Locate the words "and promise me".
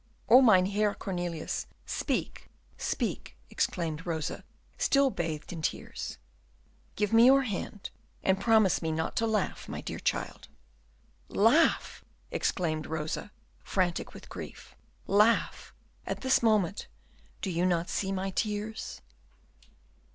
8.23-8.91